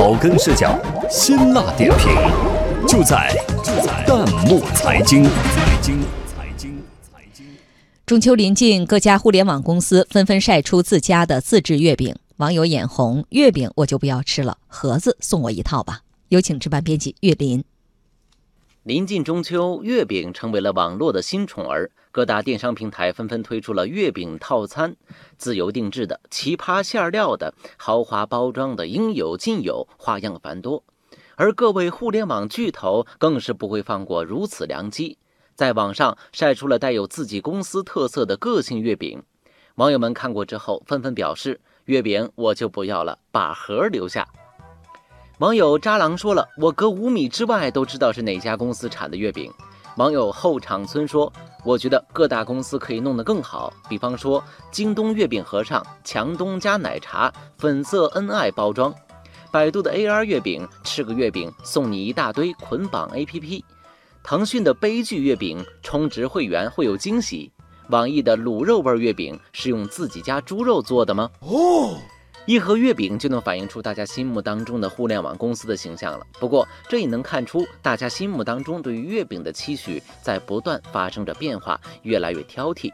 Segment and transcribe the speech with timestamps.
[0.00, 2.08] 草根视角，辛辣点评，
[2.88, 3.30] 就在
[3.62, 5.24] 就在弹幕财经。
[5.24, 7.44] 财经财经财经。
[8.06, 16.00] 中秋临近，各家互联网公司纷纷晒出自家的自制月饼，网友眼红，月饼我就不要吃了，盒子送我一套吧。
[16.28, 17.62] 有请值班编辑岳林。
[18.84, 21.90] 临近中秋，月饼成为了网络的新宠儿。
[22.10, 24.96] 各大电商平台纷纷推出了月饼套餐，
[25.36, 30.82] 自由定制的、奇葩馅料的、豪华包装的，应有尽有，花样繁多。
[31.36, 35.18] 而各位互联网巨头更是不会放过如此良机，
[35.54, 39.22] 在网上晒出了带有自己公司特色的个性月饼。
[39.74, 44.26] 网友们看过之后，纷纷表示：“月饼我就不要了，把盒留下。”
[45.40, 49.50] 网友渣郎说了：“我隔五米之外都知道是哪家公司产的月饼。”
[49.96, 51.32] 网友后场村说
[51.64, 58.92] ：“我觉得各大公司可以弄得更好，比方说京东月饼盒上强东加奶茶，粉色恩爱包装；
[59.50, 63.64] 百度的 AR 月饼，吃个月饼送你一大堆捆绑 APP；
[64.22, 67.50] 腾讯的悲剧月饼，充值会员会有惊喜；
[67.88, 71.96] 网易的卤肉味月饼是用自己家猪肉做的吗？”哦。
[72.46, 76.26] 一盒月饼就能反映出大家心目当中的互联网公司的形象了。
[76.40, 82.92] 不过，这也能看出大家心目当中对于月饼的期许在不断发生着变化，越来越挑剔。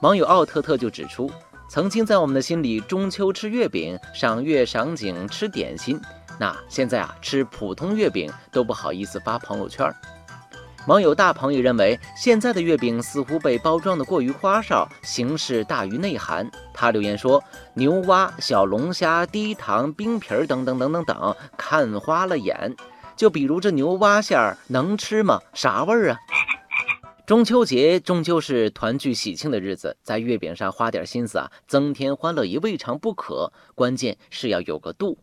[0.00, 1.30] 网友奥特特就指出，
[1.68, 6.00] 曾经在我们的心里，中秋吃月饼，赏月赏景吃点心，
[6.38, 9.92] 那现在啊，吃普通月饼都不好意思发朋友圈。
[10.86, 16.50] 网友大鹏也认为，现在的月饼似乎被包装的过于花哨，形式大于内涵。
[16.74, 22.76] 他留言说：“牛蛙、小龙虾、低糖、冰皮儿等等等等等，看花了眼。
[23.16, 25.40] 就比如这牛蛙馅儿能吃吗？
[25.54, 26.18] 啥味儿啊？”
[27.26, 33.50] 中秋节终究是团聚喜庆的日子，在月饼上花点心思啊，增添欢乐也未尝不可。
[33.74, 35.16] 关键是要有个度。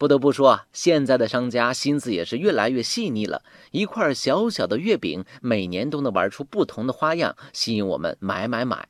[0.00, 3.42] 不得不说啊，现在的商家心思也是越来越细腻了。
[3.70, 8.88] 一块小小的月饼，每年都能玩出不同的花样，吸引我们买买买。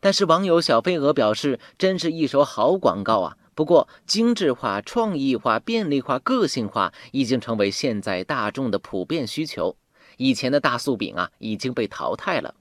[0.00, 3.38] 但是网友小飞蛾表示，真是一手好广告啊！
[3.54, 9.74] 不过，精致化、创意化、便利化、个性化已经成为现在大众的普遍需求。
[10.18, 12.54] 以前的大素饼啊，已经被淘汰了。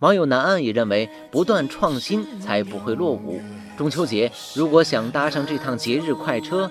[0.00, 3.40] 网友南岸也认为，不断创新才不会落伍。
[3.78, 6.70] 中秋节如果想搭上这趟节日快车，